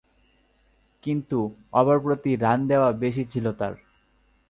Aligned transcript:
কিন্তু 1.03 1.39
ওভার 1.73 1.97
প্রতি 1.99 2.31
রান 2.35 2.59
দেয়া 2.67 2.89
বেশি 2.93 3.23
ছিল 3.25 3.45
তার। 3.51 3.73